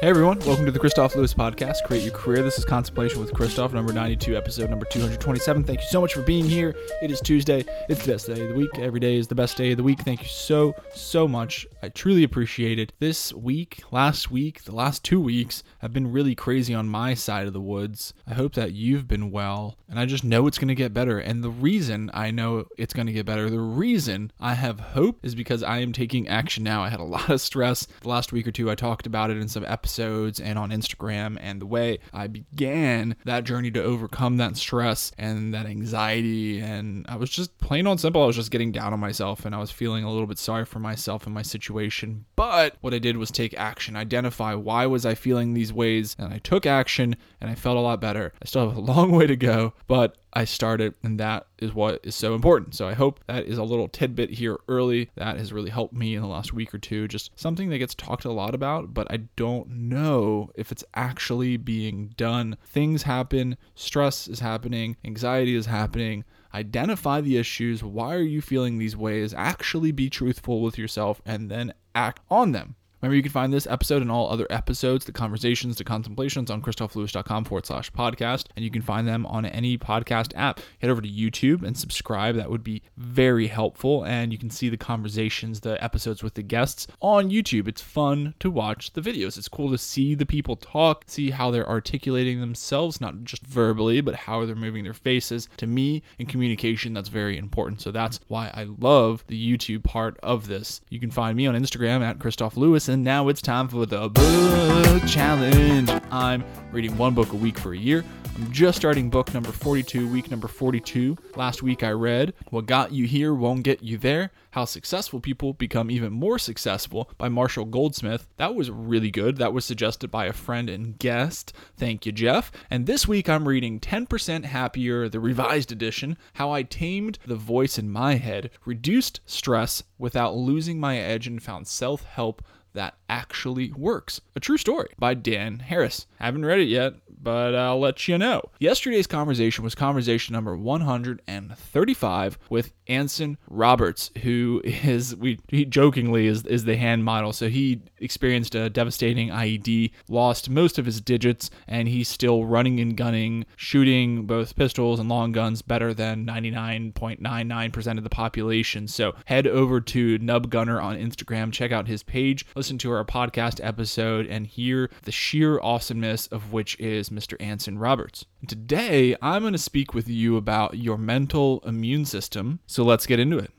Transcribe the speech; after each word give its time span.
Hey 0.00 0.08
everyone, 0.08 0.38
welcome 0.46 0.64
to 0.64 0.72
the 0.72 0.78
Kristof 0.78 1.14
Lewis 1.14 1.34
podcast, 1.34 1.84
Create 1.84 2.04
Your 2.04 2.14
Career. 2.14 2.42
This 2.42 2.56
is 2.56 2.64
Contemplation 2.64 3.20
with 3.20 3.34
Kristof, 3.34 3.74
number 3.74 3.92
92, 3.92 4.34
episode 4.34 4.70
number 4.70 4.86
227. 4.86 5.62
Thank 5.62 5.80
you 5.80 5.86
so 5.90 6.00
much 6.00 6.14
for 6.14 6.22
being 6.22 6.46
here. 6.46 6.74
It 7.02 7.10
is 7.10 7.20
Tuesday. 7.20 7.66
It's 7.86 8.06
the 8.06 8.12
best 8.12 8.26
day 8.26 8.40
of 8.40 8.48
the 8.48 8.54
week. 8.54 8.78
Every 8.78 8.98
day 8.98 9.16
is 9.16 9.28
the 9.28 9.34
best 9.34 9.58
day 9.58 9.72
of 9.72 9.76
the 9.76 9.82
week. 9.82 10.00
Thank 10.00 10.22
you 10.22 10.28
so, 10.28 10.74
so 10.94 11.28
much. 11.28 11.66
I 11.82 11.90
truly 11.90 12.24
appreciate 12.24 12.78
it. 12.78 12.94
This 12.98 13.34
week, 13.34 13.82
last 13.90 14.30
week, 14.30 14.64
the 14.64 14.74
last 14.74 15.04
two 15.04 15.20
weeks 15.20 15.62
have 15.80 15.92
been 15.92 16.10
really 16.10 16.34
crazy 16.34 16.72
on 16.72 16.88
my 16.88 17.12
side 17.12 17.46
of 17.46 17.52
the 17.52 17.60
woods. 17.60 18.14
I 18.26 18.32
hope 18.32 18.54
that 18.54 18.72
you've 18.72 19.06
been 19.06 19.30
well, 19.30 19.76
and 19.86 20.00
I 20.00 20.06
just 20.06 20.24
know 20.24 20.46
it's 20.46 20.58
going 20.58 20.68
to 20.68 20.74
get 20.74 20.94
better. 20.94 21.18
And 21.18 21.44
the 21.44 21.50
reason 21.50 22.10
I 22.14 22.30
know 22.30 22.64
it's 22.78 22.94
going 22.94 23.06
to 23.06 23.12
get 23.12 23.26
better, 23.26 23.50
the 23.50 23.60
reason 23.60 24.32
I 24.40 24.54
have 24.54 24.80
hope 24.80 25.18
is 25.22 25.34
because 25.34 25.62
I 25.62 25.80
am 25.80 25.92
taking 25.92 26.26
action 26.26 26.64
now. 26.64 26.82
I 26.82 26.88
had 26.88 27.00
a 27.00 27.04
lot 27.04 27.28
of 27.28 27.42
stress 27.42 27.86
the 28.00 28.08
last 28.08 28.32
week 28.32 28.48
or 28.48 28.50
two. 28.50 28.70
I 28.70 28.74
talked 28.74 29.06
about 29.06 29.30
it 29.30 29.36
in 29.36 29.48
some 29.48 29.66
episodes 29.66 29.89
episodes 29.90 30.38
and 30.38 30.56
on 30.56 30.70
Instagram. 30.70 31.36
And 31.40 31.60
the 31.60 31.66
way 31.66 31.98
I 32.12 32.28
began 32.28 33.16
that 33.24 33.42
journey 33.42 33.72
to 33.72 33.82
overcome 33.82 34.36
that 34.36 34.56
stress 34.56 35.10
and 35.18 35.52
that 35.52 35.66
anxiety, 35.66 36.60
and 36.60 37.04
I 37.08 37.16
was 37.16 37.28
just 37.28 37.58
plain 37.58 37.88
on 37.88 37.98
simple, 37.98 38.22
I 38.22 38.26
was 38.26 38.36
just 38.36 38.52
getting 38.52 38.70
down 38.70 38.92
on 38.92 39.00
myself 39.00 39.44
and 39.44 39.52
I 39.54 39.58
was 39.58 39.72
feeling 39.72 40.04
a 40.04 40.10
little 40.10 40.28
bit 40.28 40.38
sorry 40.38 40.64
for 40.64 40.78
myself 40.78 41.26
and 41.26 41.34
my 41.34 41.42
situation. 41.42 42.24
But 42.36 42.76
what 42.80 42.94
I 42.94 43.00
did 43.00 43.16
was 43.16 43.32
take 43.32 43.52
action, 43.54 43.96
identify 43.96 44.54
why 44.54 44.86
was 44.86 45.04
I 45.04 45.14
feeling 45.14 45.54
these 45.54 45.72
ways, 45.72 46.14
and 46.18 46.32
I 46.32 46.38
took 46.38 46.66
action 46.66 47.16
and 47.40 47.50
I 47.50 47.56
felt 47.56 47.76
a 47.76 47.80
lot 47.80 48.00
better. 48.00 48.32
I 48.40 48.44
still 48.44 48.68
have 48.68 48.76
a 48.76 48.80
long 48.92 49.10
way 49.10 49.26
to 49.26 49.36
go, 49.36 49.74
but 49.88 50.16
I 50.32 50.44
started, 50.44 50.94
and 51.02 51.18
that 51.18 51.48
is 51.60 51.74
what 51.74 52.00
is 52.02 52.14
so 52.14 52.34
important. 52.34 52.74
So 52.74 52.88
I 52.88 52.94
hope 52.94 53.20
that 53.26 53.44
is 53.44 53.58
a 53.58 53.64
little 53.64 53.88
tidbit 53.88 54.30
here 54.30 54.58
early 54.68 55.10
that 55.16 55.38
has 55.38 55.52
really 55.52 55.70
helped 55.70 55.94
me 55.94 56.14
in 56.14 56.22
the 56.22 56.28
last 56.28 56.52
week 56.52 56.74
or 56.74 56.78
two. 56.78 57.08
Just 57.08 57.30
something 57.38 57.70
that 57.70 57.78
gets 57.78 57.94
talked 57.94 58.24
a 58.24 58.32
lot 58.32 58.54
about, 58.54 58.92
but 58.94 59.10
I 59.10 59.18
don't 59.36 59.68
know 59.68 60.50
if 60.54 60.72
it's 60.72 60.84
actually 60.94 61.56
being 61.56 62.14
done. 62.16 62.56
Things 62.64 63.02
happen, 63.02 63.56
stress 63.74 64.28
is 64.28 64.40
happening, 64.40 64.96
anxiety 65.04 65.54
is 65.54 65.66
happening. 65.66 66.24
Identify 66.52 67.20
the 67.20 67.36
issues. 67.36 67.84
Why 67.84 68.14
are 68.16 68.22
you 68.22 68.42
feeling 68.42 68.78
these 68.78 68.96
ways? 68.96 69.32
Actually 69.34 69.92
be 69.92 70.10
truthful 70.10 70.62
with 70.62 70.78
yourself 70.78 71.22
and 71.24 71.48
then 71.48 71.72
act 71.94 72.20
on 72.28 72.52
them. 72.52 72.74
Remember, 73.00 73.16
you 73.16 73.22
can 73.22 73.32
find 73.32 73.52
this 73.52 73.66
episode 73.66 74.02
and 74.02 74.10
all 74.10 74.28
other 74.28 74.46
episodes, 74.50 75.06
the 75.06 75.12
conversations, 75.12 75.76
the 75.76 75.84
contemplations 75.84 76.50
on 76.50 76.60
kristoflewis.com 76.60 77.44
forward 77.44 77.64
slash 77.64 77.90
podcast. 77.92 78.46
And 78.56 78.64
you 78.64 78.70
can 78.70 78.82
find 78.82 79.08
them 79.08 79.24
on 79.26 79.46
any 79.46 79.78
podcast 79.78 80.32
app. 80.36 80.60
Head 80.80 80.90
over 80.90 81.00
to 81.00 81.08
YouTube 81.08 81.62
and 81.62 81.76
subscribe. 81.76 82.36
That 82.36 82.50
would 82.50 82.62
be 82.62 82.82
very 82.98 83.46
helpful. 83.46 84.04
And 84.04 84.32
you 84.32 84.38
can 84.38 84.50
see 84.50 84.68
the 84.68 84.76
conversations, 84.76 85.60
the 85.60 85.82
episodes 85.82 86.22
with 86.22 86.34
the 86.34 86.42
guests 86.42 86.86
on 87.00 87.30
YouTube. 87.30 87.68
It's 87.68 87.80
fun 87.80 88.34
to 88.40 88.50
watch 88.50 88.92
the 88.92 89.00
videos. 89.00 89.38
It's 89.38 89.48
cool 89.48 89.70
to 89.70 89.78
see 89.78 90.14
the 90.14 90.26
people 90.26 90.56
talk, 90.56 91.04
see 91.06 91.30
how 91.30 91.50
they're 91.50 91.68
articulating 91.68 92.40
themselves, 92.40 93.00
not 93.00 93.24
just 93.24 93.46
verbally, 93.46 94.02
but 94.02 94.14
how 94.14 94.44
they're 94.44 94.54
moving 94.54 94.84
their 94.84 94.92
faces. 94.92 95.48
To 95.56 95.66
me, 95.66 96.02
in 96.18 96.26
communication, 96.26 96.92
that's 96.92 97.08
very 97.08 97.38
important. 97.38 97.80
So 97.80 97.90
that's 97.90 98.20
why 98.28 98.50
I 98.52 98.64
love 98.78 99.24
the 99.26 99.56
YouTube 99.56 99.84
part 99.84 100.18
of 100.22 100.48
this. 100.48 100.82
You 100.90 101.00
can 101.00 101.10
find 101.10 101.34
me 101.34 101.46
on 101.46 101.54
Instagram 101.54 102.02
at 102.02 102.18
Kristof 102.18 102.56
Lewis 102.56 102.89
and 102.90 103.04
now 103.04 103.28
it's 103.28 103.40
time 103.40 103.68
for 103.68 103.86
the 103.86 104.08
book 104.08 105.06
challenge. 105.06 105.88
I'm 106.10 106.44
reading 106.72 106.96
one 106.98 107.14
book 107.14 107.32
a 107.32 107.36
week 107.36 107.58
for 107.58 107.72
a 107.72 107.78
year. 107.78 108.04
I'm 108.36 108.50
just 108.50 108.78
starting 108.78 109.10
book 109.10 109.34
number 109.34 109.52
42, 109.52 110.08
week 110.08 110.30
number 110.30 110.48
42. 110.48 111.16
Last 111.36 111.62
week 111.62 111.82
I 111.82 111.90
read 111.90 112.32
What 112.48 112.66
Got 112.66 112.90
You 112.90 113.06
Here 113.06 113.34
Won't 113.34 113.64
Get 113.64 113.82
You 113.82 113.98
There 113.98 114.30
How 114.52 114.64
Successful 114.64 115.20
People 115.20 115.52
Become 115.52 115.90
Even 115.90 116.12
More 116.12 116.38
Successful 116.38 117.10
by 117.18 117.28
Marshall 117.28 117.66
Goldsmith. 117.66 118.26
That 118.38 118.54
was 118.54 118.70
really 118.70 119.10
good. 119.10 119.36
That 119.36 119.52
was 119.52 119.64
suggested 119.64 120.10
by 120.10 120.24
a 120.26 120.32
friend 120.32 120.70
and 120.70 120.98
guest. 120.98 121.52
Thank 121.76 122.06
you, 122.06 122.12
Jeff. 122.12 122.50
And 122.70 122.86
this 122.86 123.06
week 123.06 123.28
I'm 123.28 123.46
reading 123.46 123.78
10% 123.78 124.44
Happier, 124.44 125.08
the 125.08 125.20
revised 125.20 125.70
edition 125.70 126.16
How 126.34 126.50
I 126.50 126.62
Tamed 126.62 127.18
the 127.26 127.36
Voice 127.36 127.78
in 127.78 127.90
My 127.90 128.14
Head, 128.14 128.50
Reduced 128.64 129.20
Stress 129.26 129.82
Without 129.98 130.34
Losing 130.34 130.80
My 130.80 130.96
Edge, 130.96 131.26
and 131.26 131.42
Found 131.42 131.68
Self 131.68 132.04
Help 132.04 132.42
that 132.72 132.94
actually 133.08 133.72
works. 133.72 134.20
A 134.36 134.40
true 134.40 134.56
story 134.56 134.88
by 134.98 135.14
Dan 135.14 135.58
Harris. 135.58 136.06
Haven't 136.18 136.44
read 136.44 136.60
it 136.60 136.68
yet, 136.68 136.94
but 137.22 137.54
I'll 137.54 137.80
let 137.80 138.08
you 138.08 138.16
know. 138.18 138.42
Yesterday's 138.58 139.06
conversation 139.06 139.64
was 139.64 139.74
conversation 139.74 140.32
number 140.32 140.56
135 140.56 142.38
with 142.48 142.72
Anson 142.86 143.38
Roberts, 143.48 144.10
who 144.22 144.62
is 144.64 145.14
we 145.16 145.38
he 145.48 145.64
jokingly 145.64 146.26
is 146.26 146.44
is 146.46 146.64
the 146.64 146.76
hand 146.76 147.04
model. 147.04 147.32
So 147.32 147.48
he 147.48 147.82
experienced 147.98 148.54
a 148.54 148.70
devastating 148.70 149.28
IED, 149.28 149.92
lost 150.08 150.50
most 150.50 150.78
of 150.78 150.86
his 150.86 151.00
digits, 151.00 151.50
and 151.68 151.88
he's 151.88 152.08
still 152.08 152.44
running 152.44 152.80
and 152.80 152.96
gunning, 152.96 153.46
shooting 153.56 154.26
both 154.26 154.56
pistols 154.56 154.98
and 155.00 155.08
long 155.08 155.32
guns 155.32 155.62
better 155.62 155.92
than 155.92 156.26
99.99% 156.26 157.98
of 157.98 158.04
the 158.04 158.10
population. 158.10 158.88
So 158.88 159.14
head 159.26 159.46
over 159.46 159.80
to 159.80 160.18
Nub 160.18 160.50
Gunner 160.50 160.80
on 160.80 160.96
Instagram, 160.96 161.52
check 161.52 161.72
out 161.72 161.88
his 161.88 162.02
page, 162.02 162.46
listen 162.60 162.76
to 162.76 162.92
our 162.92 163.06
podcast 163.06 163.58
episode, 163.66 164.26
and 164.26 164.46
hear 164.46 164.90
the 165.04 165.10
sheer 165.10 165.58
awesomeness 165.62 166.26
of 166.26 166.52
which 166.52 166.78
is 166.78 167.08
Mr. 167.08 167.34
Anson 167.40 167.78
Roberts. 167.78 168.26
Today, 168.46 169.16
I'm 169.22 169.40
going 169.40 169.54
to 169.54 169.58
speak 169.58 169.94
with 169.94 170.08
you 170.08 170.36
about 170.36 170.76
your 170.76 170.98
mental 170.98 171.62
immune 171.64 172.04
system. 172.04 172.60
So 172.66 172.84
let's 172.84 173.06
get 173.06 173.18
into 173.18 173.38
it. 173.38 173.50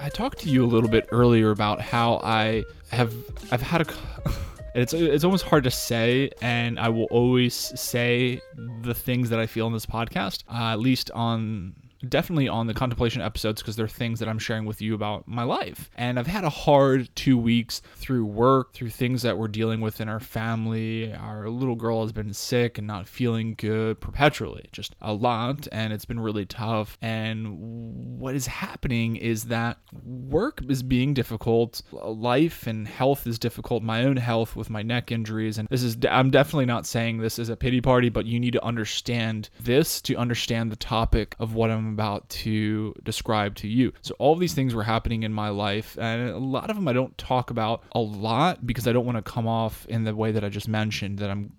I 0.00 0.08
talked 0.14 0.38
to 0.38 0.48
you 0.48 0.64
a 0.64 0.66
little 0.66 0.88
bit 0.88 1.06
earlier 1.12 1.50
about 1.50 1.82
how 1.82 2.22
I 2.24 2.64
have 2.90 3.12
I've 3.50 3.60
had 3.60 3.82
a 3.82 3.94
it's 4.74 4.94
it's 4.94 5.24
almost 5.24 5.44
hard 5.44 5.64
to 5.64 5.70
say 5.70 6.30
and 6.40 6.80
I 6.80 6.88
will 6.88 7.08
always 7.10 7.54
say 7.54 8.40
the 8.80 8.94
things 8.94 9.28
that 9.28 9.38
I 9.38 9.44
feel 9.46 9.66
in 9.66 9.74
this 9.74 9.84
podcast 9.84 10.44
uh, 10.50 10.72
at 10.72 10.80
least 10.80 11.10
on 11.10 11.74
definitely 12.08 12.48
on 12.48 12.66
the 12.66 12.74
contemplation 12.74 13.22
episodes 13.22 13.62
because 13.62 13.76
they're 13.76 13.88
things 13.88 14.20
that 14.20 14.28
I'm 14.28 14.38
sharing 14.38 14.64
with 14.64 14.80
you 14.80 14.94
about 14.94 15.26
my 15.26 15.42
life. 15.42 15.90
And 15.96 16.18
I've 16.18 16.26
had 16.26 16.44
a 16.44 16.50
hard 16.50 17.08
two 17.14 17.38
weeks 17.38 17.82
through 17.96 18.24
work, 18.24 18.72
through 18.72 18.90
things 18.90 19.22
that 19.22 19.38
we're 19.38 19.48
dealing 19.48 19.80
with 19.80 20.00
in 20.00 20.08
our 20.08 20.20
family. 20.20 21.12
Our 21.14 21.48
little 21.48 21.76
girl 21.76 22.02
has 22.02 22.12
been 22.12 22.32
sick 22.32 22.78
and 22.78 22.86
not 22.86 23.06
feeling 23.06 23.54
good 23.56 24.00
perpetually, 24.00 24.68
just 24.72 24.94
a 25.00 25.12
lot. 25.12 25.68
And 25.72 25.92
it's 25.92 26.04
been 26.04 26.20
really 26.20 26.46
tough. 26.46 26.98
And 27.00 28.18
what 28.18 28.34
is 28.34 28.46
happening 28.46 29.16
is 29.16 29.44
that 29.44 29.78
work 30.04 30.60
is 30.68 30.82
being 30.82 31.14
difficult, 31.14 31.82
life 31.92 32.66
and 32.66 32.86
health 32.86 33.26
is 33.26 33.38
difficult, 33.38 33.82
my 33.82 34.04
own 34.04 34.16
health 34.16 34.56
with 34.56 34.70
my 34.70 34.82
neck 34.82 35.12
injuries. 35.12 35.58
And 35.58 35.68
this 35.68 35.82
is, 35.82 35.96
I'm 36.10 36.30
definitely 36.30 36.66
not 36.66 36.86
saying 36.86 37.18
this 37.18 37.38
is 37.38 37.48
a 37.48 37.56
pity 37.56 37.80
party, 37.80 38.08
but 38.08 38.26
you 38.26 38.40
need 38.40 38.52
to 38.52 38.64
understand 38.64 39.50
this 39.60 40.00
to 40.02 40.16
understand 40.16 40.72
the 40.72 40.76
topic 40.76 41.34
of 41.38 41.54
what 41.54 41.70
I'm 41.70 41.91
about 41.92 42.28
to 42.28 42.94
describe 43.02 43.54
to 43.56 43.68
you. 43.68 43.92
So, 44.02 44.14
all 44.18 44.36
these 44.36 44.54
things 44.54 44.74
were 44.74 44.82
happening 44.82 45.22
in 45.22 45.32
my 45.32 45.48
life, 45.48 45.98
and 45.98 46.30
a 46.30 46.38
lot 46.38 46.70
of 46.70 46.76
them 46.76 46.88
I 46.88 46.92
don't 46.92 47.16
talk 47.18 47.50
about 47.50 47.82
a 47.92 48.00
lot 48.00 48.66
because 48.66 48.86
I 48.86 48.92
don't 48.92 49.06
want 49.06 49.16
to 49.16 49.22
come 49.22 49.46
off 49.46 49.86
in 49.86 50.04
the 50.04 50.14
way 50.14 50.32
that 50.32 50.44
I 50.44 50.48
just 50.48 50.68
mentioned 50.68 51.18
that 51.18 51.30
I'm 51.30 51.52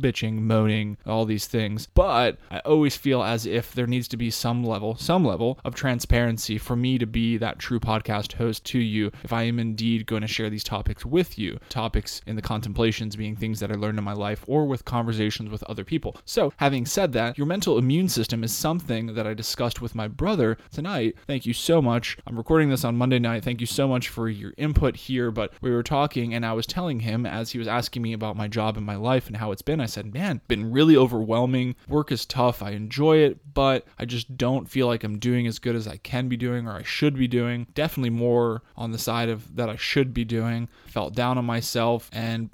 bitching, 0.00 0.40
moaning, 0.40 0.96
all 1.06 1.24
these 1.24 1.46
things. 1.46 1.88
But 1.94 2.38
I 2.50 2.60
always 2.60 2.96
feel 2.96 3.22
as 3.22 3.46
if 3.46 3.72
there 3.72 3.86
needs 3.86 4.08
to 4.08 4.16
be 4.16 4.30
some 4.30 4.64
level, 4.64 4.96
some 4.96 5.24
level 5.24 5.58
of 5.64 5.74
transparency 5.74 6.58
for 6.58 6.76
me 6.76 6.98
to 6.98 7.06
be 7.06 7.36
that 7.38 7.58
true 7.58 7.80
podcast 7.80 8.34
host 8.34 8.64
to 8.66 8.78
you 8.78 9.10
if 9.24 9.32
I 9.32 9.42
am 9.44 9.58
indeed 9.58 10.06
going 10.06 10.22
to 10.22 10.28
share 10.28 10.50
these 10.50 10.64
topics 10.64 11.04
with 11.04 11.38
you. 11.38 11.58
Topics 11.68 12.22
in 12.26 12.36
the 12.36 12.42
contemplations 12.42 13.16
being 13.16 13.36
things 13.36 13.60
that 13.60 13.70
I 13.70 13.74
learned 13.74 13.98
in 13.98 14.04
my 14.04 14.12
life 14.12 14.44
or 14.46 14.66
with 14.66 14.84
conversations 14.84 15.50
with 15.50 15.62
other 15.64 15.84
people. 15.84 16.16
So, 16.24 16.52
having 16.56 16.86
said 16.86 17.12
that, 17.14 17.36
your 17.36 17.46
mental 17.46 17.78
immune 17.78 18.08
system 18.08 18.44
is 18.44 18.54
something 18.54 19.14
that 19.14 19.26
I 19.26 19.34
discuss 19.34 19.65
discussed 19.66 19.82
with 19.82 19.94
my 19.96 20.06
brother 20.06 20.56
tonight. 20.70 21.16
Thank 21.26 21.44
you 21.44 21.52
so 21.52 21.82
much. 21.82 22.16
I'm 22.24 22.36
recording 22.36 22.70
this 22.70 22.84
on 22.84 22.96
Monday 22.96 23.18
night. 23.18 23.42
Thank 23.42 23.60
you 23.60 23.66
so 23.66 23.88
much 23.88 24.08
for 24.08 24.28
your 24.28 24.54
input 24.56 24.94
here. 24.94 25.32
But 25.32 25.52
we 25.60 25.72
were 25.72 25.82
talking, 25.82 26.34
and 26.34 26.46
I 26.46 26.52
was 26.52 26.66
telling 26.66 27.00
him 27.00 27.26
as 27.26 27.50
he 27.50 27.58
was 27.58 27.66
asking 27.66 28.02
me 28.02 28.12
about 28.12 28.36
my 28.36 28.46
job 28.46 28.76
and 28.76 28.86
my 28.86 28.94
life 28.94 29.26
and 29.26 29.36
how 29.36 29.50
it's 29.50 29.62
been. 29.62 29.80
I 29.80 29.86
said, 29.86 30.14
Man, 30.14 30.40
been 30.46 30.70
really 30.70 30.96
overwhelming. 30.96 31.74
Work 31.88 32.12
is 32.12 32.24
tough. 32.24 32.62
I 32.62 32.70
enjoy 32.70 33.18
it, 33.18 33.38
but 33.54 33.86
I 33.98 34.04
just 34.04 34.36
don't 34.36 34.70
feel 34.70 34.86
like 34.86 35.02
I'm 35.02 35.18
doing 35.18 35.48
as 35.48 35.58
good 35.58 35.74
as 35.74 35.88
I 35.88 35.96
can 35.96 36.28
be 36.28 36.36
doing 36.36 36.68
or 36.68 36.72
I 36.72 36.84
should 36.84 37.16
be 37.16 37.26
doing. 37.26 37.66
Definitely 37.74 38.10
more 38.10 38.62
on 38.76 38.92
the 38.92 38.98
side 38.98 39.28
of 39.28 39.56
that 39.56 39.68
I 39.68 39.76
should 39.76 40.14
be 40.14 40.24
doing. 40.24 40.68
Felt 40.86 41.14
down 41.14 41.38
on 41.38 41.44
myself 41.44 42.08
and 42.12 42.50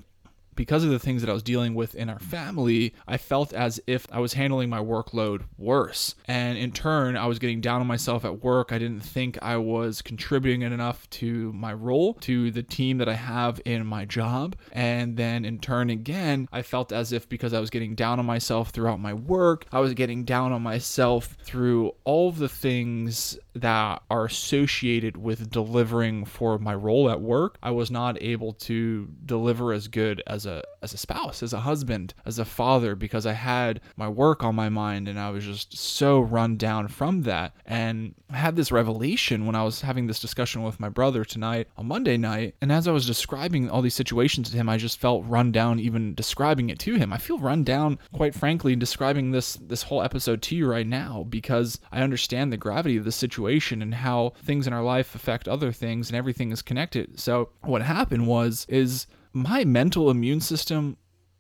because 0.54 0.84
of 0.84 0.90
the 0.90 0.98
things 0.98 1.22
that 1.22 1.30
I 1.30 1.32
was 1.32 1.42
dealing 1.42 1.74
with 1.74 1.94
in 1.94 2.08
our 2.08 2.18
family, 2.18 2.94
I 3.06 3.16
felt 3.16 3.52
as 3.52 3.80
if 3.86 4.06
I 4.12 4.20
was 4.20 4.34
handling 4.34 4.68
my 4.68 4.80
workload 4.80 5.42
worse. 5.58 6.14
And 6.26 6.58
in 6.58 6.72
turn, 6.72 7.16
I 7.16 7.26
was 7.26 7.38
getting 7.38 7.60
down 7.60 7.80
on 7.80 7.86
myself 7.86 8.24
at 8.24 8.42
work. 8.42 8.72
I 8.72 8.78
didn't 8.78 9.00
think 9.00 9.38
I 9.42 9.56
was 9.56 10.02
contributing 10.02 10.62
enough 10.62 11.08
to 11.10 11.52
my 11.52 11.72
role, 11.72 12.14
to 12.14 12.50
the 12.50 12.62
team 12.62 12.98
that 12.98 13.08
I 13.08 13.14
have 13.14 13.60
in 13.64 13.86
my 13.86 14.04
job. 14.04 14.56
And 14.72 15.16
then 15.16 15.44
in 15.44 15.58
turn, 15.58 15.90
again, 15.90 16.48
I 16.52 16.62
felt 16.62 16.92
as 16.92 17.12
if 17.12 17.28
because 17.28 17.54
I 17.54 17.60
was 17.60 17.70
getting 17.70 17.94
down 17.94 18.18
on 18.18 18.26
myself 18.26 18.70
throughout 18.70 19.00
my 19.00 19.14
work, 19.14 19.66
I 19.72 19.80
was 19.80 19.94
getting 19.94 20.24
down 20.24 20.52
on 20.52 20.62
myself 20.62 21.36
through 21.42 21.92
all 22.04 22.28
of 22.28 22.38
the 22.38 22.48
things 22.48 23.38
that 23.54 24.02
are 24.10 24.24
associated 24.24 25.16
with 25.16 25.50
delivering 25.50 26.24
for 26.24 26.58
my 26.58 26.74
role 26.74 27.10
at 27.10 27.20
work. 27.20 27.56
I 27.62 27.70
was 27.70 27.90
not 27.90 28.20
able 28.22 28.52
to 28.54 29.08
deliver 29.24 29.72
as 29.72 29.88
good 29.88 30.22
as 30.42 30.46
a 30.46 30.62
as 30.82 30.92
a 30.92 30.98
spouse, 30.98 31.42
as 31.42 31.52
a 31.52 31.60
husband, 31.60 32.12
as 32.26 32.38
a 32.38 32.44
father 32.44 32.96
because 32.96 33.24
I 33.24 33.32
had 33.32 33.80
my 33.96 34.08
work 34.08 34.42
on 34.42 34.54
my 34.56 34.68
mind 34.68 35.06
and 35.06 35.18
I 35.18 35.30
was 35.30 35.44
just 35.44 35.76
so 35.76 36.20
run 36.20 36.56
down 36.56 36.88
from 36.88 37.22
that. 37.22 37.54
And 37.66 38.14
I 38.30 38.36
had 38.36 38.56
this 38.56 38.72
revelation 38.72 39.46
when 39.46 39.54
I 39.54 39.62
was 39.62 39.80
having 39.80 40.08
this 40.08 40.18
discussion 40.18 40.64
with 40.64 40.80
my 40.80 40.88
brother 40.88 41.24
tonight 41.24 41.68
on 41.76 41.86
Monday 41.86 42.16
night. 42.16 42.56
And 42.60 42.72
as 42.72 42.88
I 42.88 42.92
was 42.92 43.06
describing 43.06 43.70
all 43.70 43.82
these 43.82 43.94
situations 43.94 44.50
to 44.50 44.56
him, 44.56 44.68
I 44.68 44.76
just 44.76 44.98
felt 44.98 45.24
run 45.26 45.52
down 45.52 45.78
even 45.78 46.14
describing 46.14 46.70
it 46.70 46.80
to 46.80 46.94
him. 46.94 47.12
I 47.12 47.18
feel 47.18 47.38
run 47.38 47.62
down, 47.62 47.98
quite 48.12 48.34
frankly, 48.34 48.74
describing 48.74 49.30
this 49.30 49.54
this 49.54 49.82
whole 49.82 50.02
episode 50.02 50.42
to 50.42 50.56
you 50.56 50.66
right 50.68 50.86
now 50.86 51.24
because 51.28 51.78
I 51.92 52.02
understand 52.02 52.52
the 52.52 52.56
gravity 52.56 52.96
of 52.96 53.04
the 53.04 53.12
situation 53.12 53.82
and 53.82 53.94
how 53.94 54.32
things 54.42 54.66
in 54.66 54.72
our 54.72 54.82
life 54.82 55.14
affect 55.14 55.46
other 55.46 55.70
things 55.70 56.08
and 56.08 56.16
everything 56.16 56.50
is 56.50 56.62
connected. 56.62 57.20
So 57.20 57.50
what 57.60 57.82
happened 57.82 58.26
was 58.26 58.66
is 58.68 59.06
my 59.32 59.64
mental 59.64 60.10
immune 60.10 60.40
system 60.40 60.96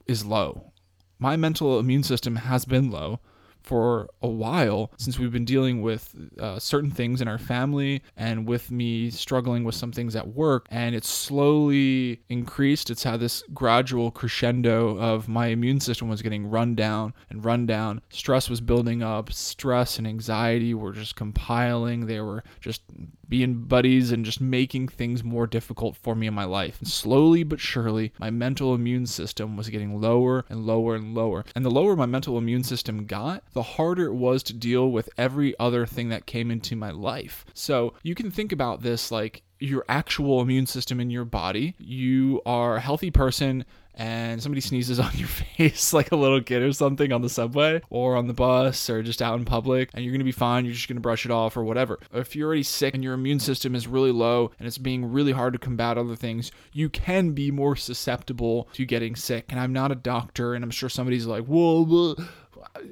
is 0.06 0.24
low. 0.24 0.72
My 1.18 1.36
mental 1.36 1.78
immune 1.78 2.02
system 2.02 2.36
has 2.36 2.64
been 2.64 2.90
low 2.90 3.20
for 3.62 4.08
a 4.22 4.28
while 4.28 4.90
since 4.96 5.18
we've 5.18 5.32
been 5.32 5.44
dealing 5.44 5.82
with 5.82 6.14
uh, 6.38 6.58
certain 6.58 6.90
things 6.90 7.20
in 7.20 7.28
our 7.28 7.38
family 7.38 8.02
and 8.16 8.46
with 8.46 8.70
me 8.70 9.10
struggling 9.10 9.64
with 9.64 9.74
some 9.74 9.92
things 9.92 10.16
at 10.16 10.28
work. 10.28 10.66
And 10.70 10.94
it's 10.94 11.08
slowly 11.08 12.20
increased. 12.28 12.90
It's 12.90 13.02
had 13.02 13.20
this 13.20 13.42
gradual 13.54 14.10
crescendo 14.10 14.98
of 14.98 15.28
my 15.28 15.46
immune 15.46 15.80
system 15.80 16.08
was 16.08 16.22
getting 16.22 16.46
run 16.46 16.74
down 16.74 17.14
and 17.30 17.44
run 17.44 17.66
down. 17.66 18.00
Stress 18.10 18.48
was 18.50 18.60
building 18.60 19.02
up. 19.02 19.32
Stress 19.32 19.98
and 19.98 20.06
anxiety 20.06 20.74
were 20.74 20.92
just 20.92 21.16
compiling. 21.16 22.06
They 22.06 22.20
were 22.20 22.44
just 22.60 22.82
being 23.28 23.64
buddies 23.64 24.12
and 24.12 24.26
just 24.26 24.42
making 24.42 24.88
things 24.88 25.24
more 25.24 25.46
difficult 25.46 25.96
for 25.96 26.14
me 26.14 26.26
in 26.26 26.34
my 26.34 26.44
life. 26.44 26.78
And 26.80 26.88
slowly 26.88 27.44
but 27.44 27.60
surely, 27.60 28.12
my 28.18 28.30
mental 28.30 28.74
immune 28.74 29.06
system 29.06 29.56
was 29.56 29.70
getting 29.70 30.00
lower 30.00 30.44
and 30.50 30.66
lower 30.66 30.94
and 30.94 31.14
lower. 31.14 31.44
And 31.54 31.64
the 31.64 31.70
lower 31.70 31.96
my 31.96 32.04
mental 32.04 32.36
immune 32.36 32.62
system 32.62 33.06
got, 33.06 33.42
the 33.52 33.62
harder 33.62 34.06
it 34.06 34.14
was 34.14 34.42
to 34.44 34.52
deal 34.52 34.90
with 34.90 35.08
every 35.16 35.58
other 35.58 35.86
thing 35.86 36.08
that 36.10 36.26
came 36.26 36.50
into 36.50 36.76
my 36.76 36.90
life. 36.90 37.44
So 37.54 37.94
you 38.02 38.14
can 38.14 38.30
think 38.30 38.52
about 38.52 38.82
this 38.82 39.10
like 39.10 39.42
your 39.58 39.84
actual 39.88 40.40
immune 40.40 40.66
system 40.66 41.00
in 41.00 41.10
your 41.10 41.24
body. 41.24 41.74
You 41.78 42.42
are 42.44 42.76
a 42.76 42.80
healthy 42.80 43.10
person 43.10 43.64
and 43.94 44.42
somebody 44.42 44.60
sneezes 44.60 44.98
on 45.00 45.10
your 45.14 45.28
face 45.28 45.92
like 45.92 46.12
a 46.12 46.16
little 46.16 46.40
kid 46.40 46.62
or 46.62 46.72
something 46.72 47.12
on 47.12 47.22
the 47.22 47.28
subway 47.28 47.80
or 47.90 48.16
on 48.16 48.26
the 48.26 48.34
bus 48.34 48.88
or 48.88 49.02
just 49.02 49.20
out 49.20 49.38
in 49.38 49.44
public 49.44 49.90
and 49.94 50.04
you're 50.04 50.12
going 50.12 50.20
to 50.20 50.24
be 50.24 50.32
fine 50.32 50.64
you're 50.64 50.74
just 50.74 50.88
going 50.88 50.96
to 50.96 51.02
brush 51.02 51.24
it 51.24 51.30
off 51.30 51.56
or 51.56 51.64
whatever 51.64 51.98
if 52.12 52.34
you're 52.34 52.46
already 52.46 52.62
sick 52.62 52.94
and 52.94 53.04
your 53.04 53.14
immune 53.14 53.40
system 53.40 53.74
is 53.74 53.86
really 53.86 54.12
low 54.12 54.50
and 54.58 54.66
it's 54.66 54.78
being 54.78 55.10
really 55.10 55.32
hard 55.32 55.52
to 55.52 55.58
combat 55.58 55.98
other 55.98 56.16
things 56.16 56.50
you 56.72 56.88
can 56.88 57.32
be 57.32 57.50
more 57.50 57.76
susceptible 57.76 58.68
to 58.72 58.84
getting 58.84 59.14
sick 59.14 59.44
and 59.50 59.60
i'm 59.60 59.72
not 59.72 59.92
a 59.92 59.96
doctor 59.96 60.54
and 60.54 60.64
i'm 60.64 60.70
sure 60.70 60.88
somebody's 60.88 61.26
like 61.26 61.44
whoa 61.44 62.16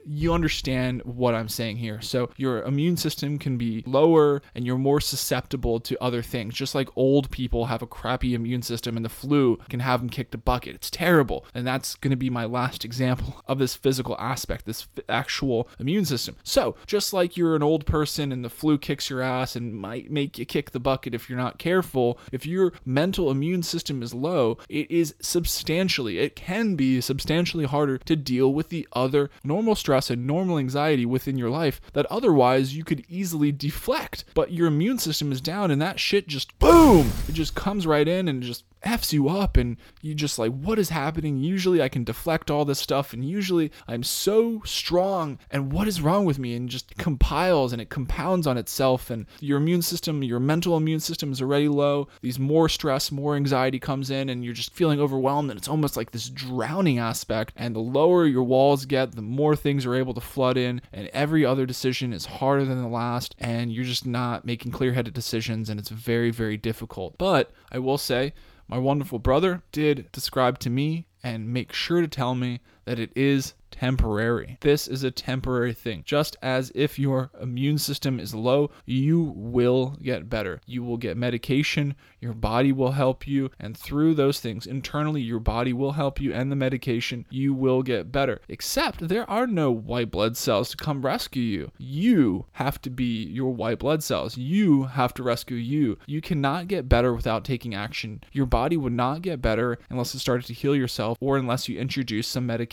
you 0.07 0.33
understand 0.33 1.03
what 1.03 1.35
I'm 1.35 1.49
saying 1.49 1.77
here. 1.77 2.01
So 2.01 2.31
your 2.37 2.63
immune 2.63 2.97
system 2.97 3.39
can 3.39 3.57
be 3.57 3.83
lower 3.87 4.43
and 4.55 4.67
you're 4.67 4.79
more 4.79 5.01
susceptible 5.01 5.81
to 5.81 6.03
other 6.03 6.23
things. 6.23 6.55
Just 6.55 6.75
like 6.75 6.89
old 6.97 7.31
people 7.31 7.67
have 7.67 7.83
a 7.83 7.87
crappy 7.87 8.35
immune 8.35 8.63
system 8.63 8.97
and 8.97 9.05
the 9.05 9.11
flu 9.11 9.59
can 9.69 9.81
have 9.81 10.01
them 10.01 10.11
kick 10.11 10.31
the 10.31 10.39
bucket. 10.39 10.75
It's 10.75 10.91
terrible. 10.91 11.47
And 11.55 11.67
that's 11.67 11.95
going 11.97 12.11
to 12.11 12.17
be 12.17 12.31
my 12.31 12.45
last 12.45 12.85
example 12.85 13.43
of 13.47 13.59
this 13.59 13.75
physical 13.75 14.17
aspect, 14.19 14.67
this 14.67 14.89
actual 15.09 15.69
immune 15.79 16.05
system. 16.05 16.37
So 16.43 16.77
just 16.87 17.13
like 17.13 17.37
you're 17.37 17.57
an 17.57 17.63
old 17.63 17.87
person 17.87 18.33
and 18.33 18.45
the 18.45 18.51
flu 18.51 18.79
kicks 18.79 19.11
your 19.11 19.23
ass 19.23 19.57
and 19.57 19.75
might 19.75 20.11
make 20.11 20.39
you 20.39 20.45
kick 20.45 20.71
the 20.71 20.81
bucket 20.81 21.15
if 21.15 21.29
you're 21.29 21.39
not 21.39 21.59
careful, 21.59 22.19
if 22.33 22.47
your 22.47 22.73
mental 22.85 23.31
immune 23.31 23.63
system 23.63 24.03
is 24.03 24.15
low, 24.15 24.59
it 24.69 24.91
is 24.91 25.15
substantially, 25.21 26.19
it 26.19 26.37
can 26.37 26.75
be 26.75 27.01
substantially 27.01 27.65
harder 27.65 27.99
to 27.99 28.17
deal 28.17 28.53
with 28.53 28.69
the 28.69 28.87
other 28.93 29.31
normal 29.45 29.60
normal 29.61 29.75
stress 29.75 30.09
and 30.09 30.27
normal 30.27 30.57
anxiety 30.57 31.05
within 31.05 31.37
your 31.37 31.51
life 31.51 31.83
that 31.93 32.07
otherwise 32.07 32.75
you 32.75 32.83
could 32.83 33.05
easily 33.11 33.53
deflect. 33.53 34.25
But 34.33 34.53
your 34.53 34.69
immune 34.69 34.97
system 34.97 35.31
is 35.33 35.43
down 35.43 35.71
and 35.71 35.83
that 35.83 36.01
shit 36.01 36.27
just 36.27 36.59
boom, 36.59 37.13
it 37.29 37.33
just 37.35 37.55
comes 37.55 37.87
right 37.87 38.09
in 38.09 38.27
and 38.27 38.43
just 38.43 38.65
F's 38.83 39.13
you 39.13 39.29
up 39.29 39.57
and 39.57 39.77
you 40.01 40.15
just 40.15 40.39
like, 40.39 40.53
what 40.53 40.79
is 40.79 40.89
happening? 40.89 41.39
Usually 41.39 41.83
I 41.83 41.89
can 41.89 42.05
deflect 42.05 42.51
all 42.51 42.65
this 42.65 42.79
stuff 42.79 43.13
and 43.13 43.25
usually 43.25 43.71
I'm 43.87 44.03
so 44.03 44.63
strong 44.65 45.39
and 45.51 45.73
what 45.73 45.89
is 45.89 46.01
wrong 46.01 46.25
with 46.25 46.39
me? 46.39 46.55
And 46.55 46.69
just 46.69 46.97
compiles 46.97 47.73
and 47.73 47.81
it 47.81 47.91
compounds 47.91 48.47
on 48.47 48.57
itself 48.57 49.11
and 49.11 49.27
your 49.41 49.59
immune 49.59 49.83
system, 49.83 50.23
your 50.23 50.41
mental 50.41 50.77
immune 50.77 51.01
system 51.01 51.33
is 51.33 51.43
already 51.43 51.69
low. 51.69 52.09
These 52.23 52.39
more 52.39 52.69
stress, 52.69 53.13
more 53.13 53.37
anxiety 53.37 53.79
comes 53.79 54.11
in 54.11 54.29
and 54.29 54.45
you're 54.45 54.55
just 54.55 54.73
feeling 54.73 55.01
overwhelmed 55.01 55.51
and 55.51 55.59
it's 55.59 55.69
almost 55.69 55.97
like 55.97 56.11
this 56.11 56.29
drowning 56.29 56.99
aspect. 56.99 57.53
And 57.57 57.75
the 57.75 57.81
lower 57.81 58.27
your 58.27 58.45
walls 58.45 58.87
get, 58.87 59.13
the 59.13 59.23
more 59.23 59.57
things 59.57 59.85
are 59.85 59.95
able 59.95 60.15
to 60.15 60.21
flood 60.21 60.57
in 60.57 60.81
and 60.93 61.09
every 61.09 61.45
other 61.45 61.67
decision 61.67 62.13
is 62.13 62.27
harder 62.27 62.65
than 62.65 62.83
the 62.83 62.89
last 62.89 63.35
and 63.39 63.73
you're 63.73 63.85
just 63.85 64.07
not 64.07 64.45
making 64.45 64.73
clear-headed 64.73 65.15
decisions 65.15 65.69
and 65.69 65.79
it's 65.79 65.91
very, 65.91 66.31
very 66.31 66.57
difficult. 66.57 67.19
But 67.19 67.51
I 67.71 67.79
will 67.79 67.99
say, 67.99 68.33
my 68.71 68.79
wonderful 68.79 69.19
brother 69.19 69.63
did 69.73 70.11
describe 70.13 70.61
to 70.61 70.71
me 70.71 71.07
and 71.25 71.53
make 71.53 71.73
sure 71.73 72.01
to 72.01 72.07
tell 72.07 72.37
me 72.37 72.61
that 72.85 72.99
it 72.99 73.11
is 73.15 73.55
temporary. 73.71 74.59
This 74.61 74.89
is 74.89 75.05
a 75.05 75.11
temporary 75.11 75.73
thing. 75.73 76.03
Just 76.05 76.37
as 76.43 76.73
if 76.75 76.99
your 76.99 77.31
immune 77.41 77.79
system 77.79 78.19
is 78.21 78.35
low, 78.35 78.71
you 78.85 79.33
will 79.37 79.97
get 80.03 80.29
better. 80.29 80.61
You 80.67 80.83
will 80.83 80.97
get 80.97 81.17
medication, 81.17 81.95
your 82.21 82.35
body 82.35 82.73
will 82.73 82.93
help 82.93 83.27
you, 83.27 83.51
and 83.59 83.77
through 83.77 84.15
those 84.15 84.41
things, 84.41 84.67
internally, 84.67 85.23
your 85.23 85.41
body 85.41 85.73
will 85.73 85.93
help 85.93 86.21
you, 86.21 86.33
and 86.33 86.51
the 86.51 86.57
medication, 86.57 87.27
you 87.31 87.55
will 87.55 87.83
get 87.83 88.13
better. 88.13 88.41
Except 88.49 89.09
there 89.09 89.29
are 89.31 89.47
no 89.47 89.71
white 89.71 90.11
blood 90.11 90.37
cells 90.37 90.71
to 90.71 90.77
come 90.77 91.03
rescue 91.03 91.43
you. 91.43 91.73
You 91.79 92.47
have 92.53 92.81
to 92.83 92.91
be 92.91 93.25
your 93.25 93.53
white 93.53 93.79
blood 93.79 94.03
cells. 94.03 94.37
You 94.37 94.85
have 94.85 95.15
to 95.15 95.23
rescue 95.23 95.57
you. 95.57 95.99
You 96.07 96.21
cannot 96.21 96.69
get 96.69 96.89
better 96.89 97.15
without 97.15 97.45
taking 97.45 97.75
action. 97.75 98.23
Your 98.33 98.47
body 98.47 98.77
would 98.77 98.93
not 98.93 99.23
get 99.23 99.41
better 99.41 99.79
unless 99.89 100.15
it 100.15 100.19
started 100.19 100.47
to 100.47 100.55
heal 100.55 100.75
yourself 100.75 101.17
or 101.21 101.37
unless 101.37 101.69
you 101.69 101.79
introduce 101.79 102.27
some 102.27 102.47
medication, 102.47 102.70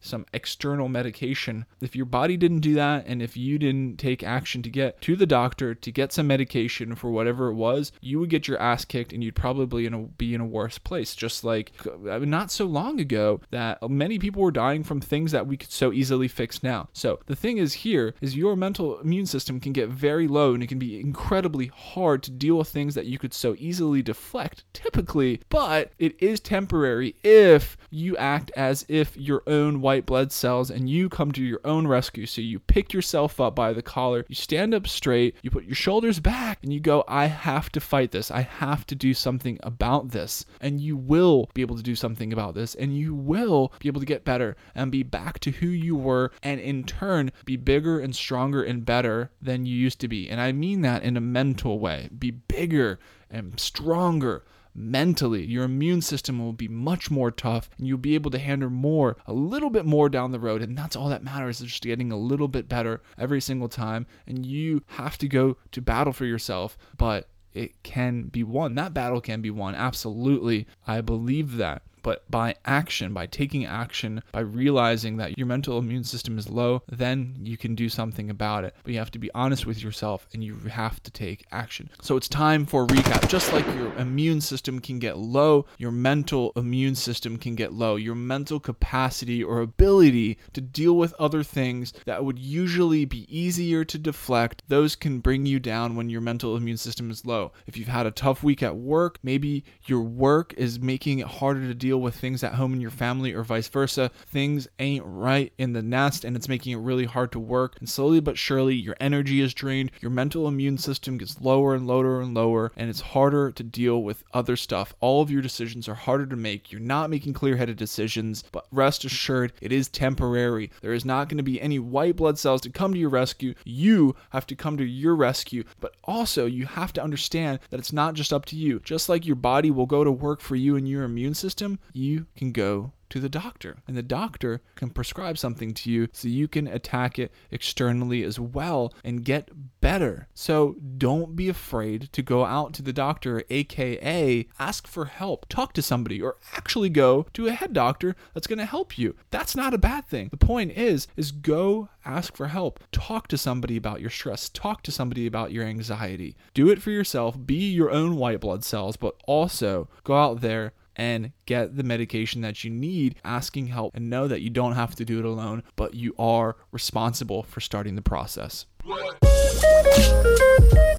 some 0.00 0.26
external 0.32 0.88
medication. 0.88 1.66
If 1.80 1.94
your 1.94 2.06
body 2.06 2.36
didn't 2.36 2.60
do 2.60 2.74
that 2.74 3.06
and 3.06 3.22
if 3.22 3.36
you 3.36 3.58
didn't 3.58 3.98
take 3.98 4.22
action 4.22 4.62
to 4.62 4.70
get 4.70 5.00
to 5.02 5.16
the 5.16 5.26
doctor 5.26 5.74
to 5.74 5.92
get 5.92 6.12
some 6.12 6.26
medication 6.26 6.94
for 6.94 7.10
whatever 7.10 7.48
it 7.48 7.54
was, 7.54 7.92
you 8.00 8.18
would 8.20 8.30
get 8.30 8.48
your 8.48 8.60
ass 8.60 8.84
kicked 8.84 9.12
and 9.12 9.22
you'd 9.22 9.36
probably 9.36 9.86
in 9.86 9.94
a, 9.94 9.98
be 9.98 10.34
in 10.34 10.40
a 10.40 10.46
worse 10.46 10.78
place. 10.78 11.14
Just 11.14 11.44
like 11.44 11.72
uh, 11.86 12.18
not 12.18 12.50
so 12.50 12.64
long 12.64 13.00
ago 13.00 13.40
that 13.50 13.78
many 13.88 14.18
people 14.18 14.42
were 14.42 14.50
dying 14.50 14.82
from 14.82 15.00
things 15.00 15.32
that 15.32 15.46
we 15.46 15.56
could 15.56 15.70
so 15.70 15.92
easily 15.92 16.28
fix 16.28 16.62
now. 16.62 16.88
So 16.92 17.20
the 17.26 17.36
thing 17.36 17.58
is 17.58 17.72
here 17.72 18.14
is 18.20 18.36
your 18.36 18.56
mental 18.56 19.00
immune 19.00 19.26
system 19.26 19.60
can 19.60 19.72
get 19.72 19.88
very 19.88 20.26
low 20.28 20.54
and 20.54 20.62
it 20.62 20.68
can 20.68 20.78
be 20.78 21.00
incredibly 21.00 21.66
hard 21.66 22.22
to 22.24 22.30
deal 22.30 22.56
with 22.56 22.68
things 22.68 22.94
that 22.94 23.06
you 23.06 23.18
could 23.18 23.34
so 23.34 23.54
easily 23.58 24.02
deflect 24.02 24.64
typically, 24.72 25.40
but 25.48 25.92
it 25.98 26.20
is 26.22 26.40
temporary 26.40 27.16
if 27.22 27.76
you 27.90 28.16
act 28.16 28.50
as 28.56 28.84
if 28.88 29.16
your 29.34 29.42
own 29.52 29.80
white 29.80 30.06
blood 30.06 30.30
cells 30.30 30.70
and 30.70 30.88
you 30.88 31.08
come 31.08 31.32
to 31.32 31.42
your 31.42 31.60
own 31.64 31.88
rescue. 31.88 32.24
So 32.24 32.40
you 32.40 32.60
pick 32.60 32.92
yourself 32.92 33.40
up 33.40 33.56
by 33.56 33.72
the 33.72 33.82
collar, 33.82 34.24
you 34.28 34.36
stand 34.36 34.72
up 34.74 34.86
straight, 34.86 35.34
you 35.42 35.50
put 35.50 35.64
your 35.64 35.74
shoulders 35.74 36.20
back, 36.20 36.60
and 36.62 36.72
you 36.72 36.78
go, 36.78 37.02
I 37.08 37.26
have 37.26 37.70
to 37.70 37.80
fight 37.80 38.12
this. 38.12 38.30
I 38.30 38.42
have 38.42 38.86
to 38.86 38.94
do 38.94 39.12
something 39.12 39.58
about 39.64 40.10
this. 40.10 40.46
And 40.60 40.80
you 40.80 40.96
will 40.96 41.50
be 41.52 41.62
able 41.62 41.76
to 41.76 41.82
do 41.82 41.96
something 41.96 42.32
about 42.32 42.54
this, 42.54 42.76
and 42.76 42.96
you 42.96 43.14
will 43.14 43.72
be 43.80 43.88
able 43.88 44.00
to 44.00 44.06
get 44.06 44.24
better 44.24 44.56
and 44.74 44.92
be 44.92 45.02
back 45.02 45.40
to 45.40 45.50
who 45.50 45.66
you 45.66 45.96
were, 45.96 46.30
and 46.42 46.60
in 46.60 46.84
turn, 46.84 47.32
be 47.44 47.56
bigger 47.56 47.98
and 47.98 48.14
stronger 48.14 48.62
and 48.62 48.84
better 48.84 49.32
than 49.42 49.66
you 49.66 49.74
used 49.74 50.00
to 50.00 50.08
be. 50.08 50.28
And 50.28 50.40
I 50.40 50.52
mean 50.52 50.82
that 50.82 51.02
in 51.02 51.16
a 51.16 51.20
mental 51.20 51.80
way. 51.80 52.08
Be 52.16 52.30
bigger 52.30 53.00
and 53.28 53.58
stronger 53.58 54.44
mentally. 54.74 55.44
Your 55.44 55.64
immune 55.64 56.02
system 56.02 56.38
will 56.38 56.52
be 56.52 56.68
much 56.68 57.10
more 57.10 57.30
tough 57.30 57.70
and 57.78 57.86
you'll 57.86 57.98
be 57.98 58.14
able 58.14 58.30
to 58.32 58.38
handle 58.38 58.70
more, 58.70 59.16
a 59.26 59.32
little 59.32 59.70
bit 59.70 59.84
more 59.84 60.08
down 60.08 60.32
the 60.32 60.40
road. 60.40 60.62
And 60.62 60.76
that's 60.76 60.96
all 60.96 61.08
that 61.08 61.24
matters 61.24 61.60
is 61.60 61.68
just 61.68 61.82
getting 61.82 62.12
a 62.12 62.16
little 62.16 62.48
bit 62.48 62.68
better 62.68 63.02
every 63.18 63.40
single 63.40 63.68
time. 63.68 64.06
And 64.26 64.44
you 64.44 64.82
have 64.86 65.18
to 65.18 65.28
go 65.28 65.56
to 65.72 65.80
battle 65.80 66.12
for 66.12 66.24
yourself, 66.24 66.76
but 66.96 67.28
it 67.52 67.82
can 67.82 68.24
be 68.24 68.42
won. 68.42 68.74
That 68.74 68.94
battle 68.94 69.20
can 69.20 69.40
be 69.40 69.50
won. 69.50 69.74
Absolutely. 69.74 70.66
I 70.86 71.00
believe 71.00 71.56
that. 71.56 71.82
But 72.04 72.30
by 72.30 72.54
action, 72.66 73.12
by 73.12 73.26
taking 73.26 73.64
action, 73.64 74.22
by 74.30 74.40
realizing 74.40 75.16
that 75.16 75.36
your 75.36 75.48
mental 75.48 75.78
immune 75.78 76.04
system 76.04 76.38
is 76.38 76.48
low, 76.48 76.82
then 76.88 77.34
you 77.42 77.56
can 77.56 77.74
do 77.74 77.88
something 77.88 78.30
about 78.30 78.62
it. 78.62 78.76
But 78.84 78.92
you 78.92 78.98
have 78.98 79.10
to 79.12 79.18
be 79.18 79.30
honest 79.34 79.66
with 79.66 79.82
yourself 79.82 80.28
and 80.32 80.44
you 80.44 80.54
have 80.70 81.02
to 81.02 81.10
take 81.10 81.46
action. 81.50 81.90
So 82.02 82.16
it's 82.16 82.28
time 82.28 82.66
for 82.66 82.84
a 82.84 82.86
recap. 82.86 83.28
Just 83.28 83.52
like 83.52 83.66
your 83.74 83.92
immune 83.94 84.42
system 84.42 84.80
can 84.80 84.98
get 84.98 85.18
low, 85.18 85.66
your 85.78 85.90
mental 85.90 86.52
immune 86.56 86.94
system 86.94 87.38
can 87.38 87.54
get 87.54 87.72
low. 87.72 87.96
Your 87.96 88.14
mental 88.14 88.60
capacity 88.60 89.42
or 89.42 89.60
ability 89.60 90.38
to 90.52 90.60
deal 90.60 90.96
with 90.96 91.14
other 91.18 91.42
things 91.42 91.94
that 92.04 92.22
would 92.22 92.38
usually 92.38 93.06
be 93.06 93.26
easier 93.34 93.82
to 93.84 93.98
deflect, 93.98 94.62
those 94.68 94.94
can 94.94 95.20
bring 95.20 95.46
you 95.46 95.58
down 95.58 95.96
when 95.96 96.10
your 96.10 96.20
mental 96.20 96.54
immune 96.54 96.76
system 96.76 97.10
is 97.10 97.24
low. 97.24 97.52
If 97.66 97.78
you've 97.78 97.88
had 97.88 98.06
a 98.06 98.10
tough 98.10 98.42
week 98.42 98.62
at 98.62 98.76
work, 98.76 99.18
maybe 99.22 99.64
your 99.86 100.02
work 100.02 100.52
is 100.58 100.78
making 100.78 101.20
it 101.20 101.26
harder 101.26 101.66
to 101.66 101.74
deal 101.74 101.93
with 101.98 102.14
things 102.14 102.42
at 102.42 102.54
home 102.54 102.74
in 102.74 102.80
your 102.80 102.90
family 102.90 103.32
or 103.32 103.42
vice 103.42 103.68
versa. 103.68 104.10
Things 104.26 104.68
ain't 104.78 105.04
right 105.06 105.52
in 105.58 105.72
the 105.72 105.82
nest 105.82 106.24
and 106.24 106.36
it's 106.36 106.48
making 106.48 106.72
it 106.72 106.82
really 106.82 107.04
hard 107.04 107.32
to 107.32 107.38
work. 107.38 107.76
And 107.78 107.88
slowly 107.88 108.20
but 108.20 108.38
surely, 108.38 108.74
your 108.74 108.96
energy 109.00 109.40
is 109.40 109.54
drained, 109.54 109.90
your 110.00 110.10
mental 110.10 110.48
immune 110.48 110.78
system 110.78 111.18
gets 111.18 111.40
lower 111.40 111.74
and 111.74 111.86
lower 111.86 112.20
and 112.20 112.34
lower, 112.34 112.72
and 112.76 112.90
it's 112.90 113.00
harder 113.00 113.50
to 113.52 113.62
deal 113.62 114.02
with 114.02 114.24
other 114.32 114.56
stuff. 114.56 114.94
All 115.00 115.22
of 115.22 115.30
your 115.30 115.42
decisions 115.42 115.88
are 115.88 115.94
harder 115.94 116.26
to 116.26 116.36
make. 116.36 116.72
You're 116.72 116.80
not 116.80 117.10
making 117.10 117.34
clear 117.34 117.56
headed 117.56 117.76
decisions, 117.76 118.44
but 118.52 118.66
rest 118.70 119.04
assured, 119.04 119.52
it 119.60 119.72
is 119.72 119.88
temporary. 119.88 120.70
There 120.80 120.92
is 120.92 121.04
not 121.04 121.28
going 121.28 121.38
to 121.38 121.42
be 121.42 121.60
any 121.60 121.78
white 121.78 122.16
blood 122.16 122.38
cells 122.38 122.60
to 122.62 122.70
come 122.70 122.92
to 122.92 122.98
your 122.98 123.10
rescue. 123.10 123.54
You 123.64 124.16
have 124.30 124.46
to 124.48 124.56
come 124.56 124.76
to 124.76 124.84
your 124.84 125.14
rescue, 125.14 125.64
but 125.80 125.94
also 126.04 126.46
you 126.46 126.66
have 126.66 126.92
to 126.94 127.02
understand 127.02 127.60
that 127.70 127.80
it's 127.80 127.92
not 127.92 128.14
just 128.14 128.32
up 128.32 128.44
to 128.46 128.56
you. 128.56 128.80
Just 128.80 129.08
like 129.08 129.26
your 129.26 129.36
body 129.36 129.70
will 129.70 129.86
go 129.86 130.04
to 130.04 130.12
work 130.12 130.40
for 130.40 130.56
you 130.56 130.76
and 130.76 130.88
your 130.88 131.04
immune 131.04 131.34
system, 131.34 131.78
you 131.92 132.26
can 132.36 132.52
go 132.52 132.92
to 133.14 133.20
the 133.20 133.28
doctor. 133.28 133.76
And 133.86 133.96
the 133.96 134.02
doctor 134.02 134.60
can 134.74 134.90
prescribe 134.90 135.38
something 135.38 135.72
to 135.74 135.90
you 135.90 136.08
so 136.10 136.26
you 136.26 136.48
can 136.48 136.66
attack 136.66 137.16
it 137.16 137.30
externally 137.52 138.24
as 138.24 138.40
well 138.40 138.92
and 139.04 139.24
get 139.24 139.50
better. 139.80 140.26
So 140.34 140.74
don't 140.98 141.36
be 141.36 141.48
afraid 141.48 142.12
to 142.12 142.22
go 142.22 142.44
out 142.44 142.72
to 142.74 142.82
the 142.82 142.92
doctor, 142.92 143.44
aka 143.50 144.48
ask 144.58 144.88
for 144.88 145.04
help, 145.04 145.48
talk 145.48 145.74
to 145.74 145.82
somebody, 145.82 146.20
or 146.20 146.38
actually 146.56 146.88
go 146.88 147.26
to 147.34 147.46
a 147.46 147.52
head 147.52 147.72
doctor 147.72 148.16
that's 148.32 148.48
going 148.48 148.58
to 148.58 148.64
help 148.64 148.98
you. 148.98 149.14
That's 149.30 149.54
not 149.54 149.74
a 149.74 149.78
bad 149.78 150.06
thing. 150.06 150.28
The 150.32 150.36
point 150.36 150.72
is, 150.72 151.06
is 151.16 151.30
go 151.30 151.90
ask 152.04 152.36
for 152.36 152.48
help. 152.48 152.80
Talk 152.90 153.28
to 153.28 153.38
somebody 153.38 153.76
about 153.76 154.00
your 154.00 154.10
stress. 154.10 154.48
Talk 154.48 154.82
to 154.82 154.90
somebody 154.90 155.28
about 155.28 155.52
your 155.52 155.64
anxiety. 155.64 156.34
Do 156.52 156.68
it 156.68 156.82
for 156.82 156.90
yourself. 156.90 157.36
Be 157.46 157.70
your 157.70 157.92
own 157.92 158.16
white 158.16 158.40
blood 158.40 158.64
cells, 158.64 158.96
but 158.96 159.14
also 159.26 159.88
go 160.02 160.16
out 160.16 160.40
there 160.40 160.72
and 160.96 161.32
get 161.46 161.76
the 161.76 161.82
medication 161.82 162.40
that 162.42 162.64
you 162.64 162.70
need, 162.70 163.16
asking 163.24 163.68
help, 163.68 163.94
and 163.94 164.10
know 164.10 164.28
that 164.28 164.40
you 164.40 164.50
don't 164.50 164.74
have 164.74 164.94
to 164.96 165.04
do 165.04 165.18
it 165.18 165.24
alone, 165.24 165.62
but 165.76 165.94
you 165.94 166.14
are 166.18 166.56
responsible 166.72 167.42
for 167.42 167.60
starting 167.60 167.94
the 167.94 168.02
process. 168.02 168.66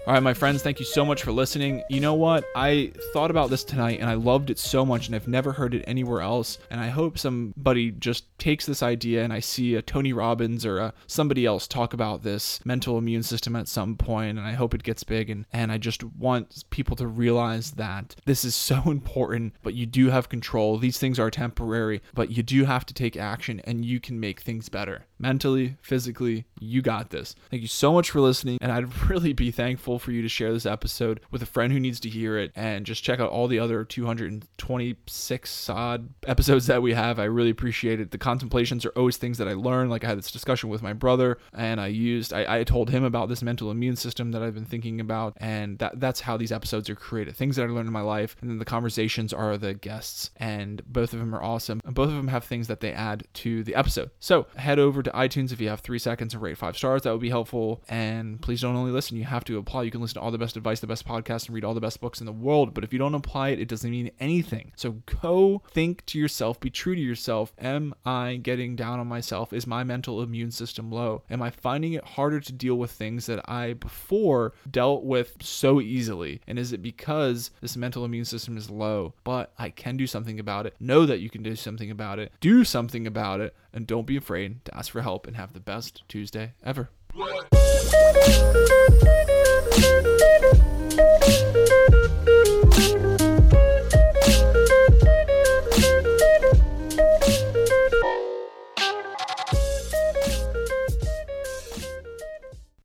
All 0.08 0.14
right, 0.14 0.22
my 0.22 0.36
friends, 0.36 0.62
thank 0.62 0.80
you 0.80 0.86
so 0.86 1.04
much 1.04 1.24
for 1.24 1.32
listening. 1.32 1.82
You 1.90 2.00
know 2.00 2.14
what? 2.14 2.46
I 2.56 2.92
thought 3.12 3.32
about 3.32 3.50
this 3.50 3.64
tonight 3.64 4.00
and 4.00 4.08
I 4.08 4.14
loved 4.14 4.52
it 4.52 4.60
so 4.60 4.86
much, 4.86 5.08
and 5.08 5.16
I've 5.16 5.28
never 5.28 5.52
heard 5.52 5.74
it 5.74 5.84
anywhere 5.88 6.22
else. 6.22 6.60
And 6.70 6.80
I 6.80 6.90
hope 6.90 7.18
somebody 7.18 7.90
just 7.90 8.26
takes 8.38 8.68
this 8.68 8.84
idea 8.84 9.24
and 9.24 9.34
I 9.34 9.40
see 9.40 9.74
a 9.74 9.82
Tony 9.82 10.14
Robbins 10.14 10.64
or 10.64 10.78
a, 10.78 10.94
somebody 11.08 11.44
else 11.44 11.68
talk 11.68 11.92
about 11.92 12.22
this 12.22 12.64
mental 12.64 13.00
immune 13.00 13.24
system 13.24 13.56
at 13.56 13.68
some 13.68 13.98
point, 13.98 14.38
and 14.38 14.46
I 14.48 14.52
hope 14.52 14.76
it 14.76 14.84
gets 14.84 15.04
big. 15.04 15.32
And, 15.32 15.48
and 15.52 15.72
I 15.72 15.80
just 15.80 16.04
want 16.04 16.66
people 16.70 16.96
to 16.98 17.08
realize 17.08 17.72
that 17.72 18.16
this 18.26 18.46
is 18.46 18.54
so 18.54 18.84
important, 18.86 19.56
but 19.64 19.74
you 19.74 19.88
do 19.88 20.12
have 20.12 20.30
control. 20.30 20.78
These 20.78 21.00
things 21.00 21.18
are 21.18 21.32
temporary, 21.32 22.04
but 22.14 22.30
you 22.30 22.44
do 22.44 22.66
have 22.66 22.86
to 22.86 22.94
take 22.94 23.18
action 23.18 23.60
and 23.64 23.84
you 23.84 24.00
can 24.00 24.20
make 24.20 24.42
things 24.42 24.70
better 24.70 25.08
mentally, 25.20 25.78
physically. 25.82 26.46
You 26.60 26.82
got 26.82 27.10
this. 27.10 27.36
Thank 27.50 27.62
you 27.62 27.68
so 27.68 27.94
much 27.94 28.10
for 28.10 28.20
listening, 28.20 28.58
and 28.62 28.72
I'd 28.72 29.10
really 29.10 29.34
be 29.34 29.52
thankful 29.52 30.00
for 30.00 30.12
you 30.12 30.22
to 30.22 30.30
share 30.30 30.52
this 30.54 30.66
episode 30.66 31.20
with 31.32 31.42
a 31.42 31.46
friend 31.46 31.72
who 31.72 31.80
needs 31.80 32.00
to 32.02 32.10
hear 32.10 32.38
it 32.38 32.52
and 32.56 32.86
just 32.86 33.04
check 33.04 33.20
out 33.20 33.30
all 33.30 33.48
the 33.48 33.60
other 33.60 33.84
226 33.84 35.70
odd 35.70 36.10
episodes 36.28 36.68
that 36.68 36.82
we 36.82 36.94
have. 36.94 37.20
I 37.20 37.26
really 37.26 37.50
appreciate 37.50 38.00
it. 38.00 38.12
The 38.12 38.18
contemplations 38.18 38.86
are 38.86 38.94
always 38.96 39.18
things 39.18 39.38
that 39.38 39.48
I 39.48 39.54
learn. 39.54 39.90
Like 39.90 40.04
I 40.04 40.10
had 40.10 40.18
this 40.18 40.32
discussion 40.32 40.70
with 40.70 40.82
my 40.82 40.94
brother, 40.94 41.38
and 41.54 41.80
I 41.80 41.88
used, 41.88 42.34
I, 42.34 42.60
I 42.60 42.64
told 42.64 42.90
him 42.90 43.04
about 43.04 43.30
this 43.30 43.42
mental 43.42 43.72
immune 43.72 43.96
system 43.96 44.32
that 44.32 44.42
I've 44.42 44.54
been 44.54 44.66
thinking 44.66 45.00
about, 45.00 45.34
and 45.38 45.80
that 45.80 46.00
that's 46.00 46.22
how 46.22 46.38
these 46.38 46.52
episodes 46.52 46.90
are 46.90 46.96
created. 46.96 47.36
Things 47.36 47.56
that 47.56 47.64
I 47.64 47.68
learned 47.68 47.88
in 47.88 47.94
my 47.94 48.02
life, 48.02 48.36
and 48.42 48.50
then 48.50 48.60
the 48.60 48.66
conversations 48.66 49.34
are 49.34 49.58
the 49.58 49.74
guests, 49.74 50.32
and 50.38 50.82
both 50.86 51.14
of 51.14 51.20
them 51.20 51.34
are 51.36 51.44
awesome. 51.44 51.82
And 51.86 51.96
both 51.96 52.10
of 52.10 52.16
them 52.16 52.28
have 52.28 52.44
things 52.44 52.68
that 52.68 52.80
they 52.80 52.92
add 52.92 53.28
to 53.36 53.64
the 53.64 53.76
episode. 53.76 54.12
So 54.20 54.48
head 54.56 54.80
over 54.80 55.05
to 55.06 55.12
iTunes 55.12 55.52
if 55.52 55.62
you 55.62 55.70
have 55.70 55.80
three 55.80 56.00
seconds 56.00 56.34
and 56.34 56.44
rate 56.44 56.58
five 56.58 56.78
stars. 56.78 57.04
That 57.04 57.12
would 57.12 57.22
be 57.22 57.30
helpful. 57.30 57.82
And 57.88 58.42
please 58.42 58.62
don't 58.62 58.76
only 58.76 58.92
listen, 58.92 59.18
you 59.18 59.24
have 59.24 59.46
to 59.46 59.58
apply. 59.58 59.84
You 59.84 59.92
can 59.92 60.02
listen 60.02 60.16
to 60.16 60.22
all 60.22 60.32
the 60.32 60.38
best 60.38 60.58
advice, 60.58 60.80
the 60.80 60.88
best 60.88 61.08
podcasts, 61.08 61.46
and 61.46 61.56
read 61.56 61.64
all 61.64 61.74
the 61.74 61.82
best 61.82 62.02
books 62.02 62.20
in 62.20 62.26
the 62.26 62.32
world. 62.32 62.74
But 62.74 62.84
if 62.84 62.92
you 62.92 63.00
don't 63.00 63.16
apply 63.16 63.50
it, 63.50 63.60
it 63.60 63.68
doesn't 63.68 63.90
mean 63.90 64.12
anything. 64.20 64.72
So 64.76 65.02
go 65.22 65.62
think 65.72 66.06
to 66.08 66.20
yourself, 66.20 66.60
be 66.60 66.70
true 66.70 66.96
to 66.96 67.02
yourself. 67.02 67.54
Am 67.60 67.94
I 68.06 68.36
getting 68.36 68.76
down 68.76 69.00
on 69.00 69.08
myself? 69.08 69.54
Is 69.54 69.68
my 69.68 69.84
mental 69.84 70.22
immune 70.22 70.52
system 70.52 70.92
low? 70.92 71.24
Am 71.30 71.42
I 71.42 71.50
finding 71.50 71.94
it 71.94 72.04
harder 72.04 72.40
to 72.40 72.52
deal 72.52 72.76
with 72.76 72.92
things 72.92 73.26
that 73.28 73.50
I 73.50 73.74
before 73.74 74.54
dealt 74.70 75.04
with 75.04 75.38
so 75.42 75.80
easily? 75.80 76.42
And 76.48 76.60
is 76.60 76.74
it 76.74 76.82
because 76.82 77.52
this 77.62 77.78
mental 77.78 78.06
immune 78.06 78.26
system 78.26 78.58
is 78.58 78.70
low? 78.70 79.14
But 79.24 79.54
I 79.58 79.70
can 79.70 79.98
do 79.98 80.08
something 80.08 80.40
about 80.40 80.66
it. 80.66 80.76
Know 80.80 81.06
that 81.06 81.20
you 81.20 81.30
can 81.30 81.44
do 81.44 81.56
something 81.56 81.92
about 81.92 82.20
it. 82.20 82.32
Do 82.40 82.64
something 82.64 83.08
about 83.08 83.42
it. 83.42 83.56
And 83.76 83.86
don't 83.86 84.08
be 84.08 84.16
afraid 84.16 84.64
to 84.66 84.78
ask 84.78 84.90
for 84.94 85.02
help 85.02 85.28
and 85.28 85.36
have 85.36 85.52
the 85.52 85.60
best 85.60 86.04
Tuesday 86.08 86.54
ever. 86.64 86.90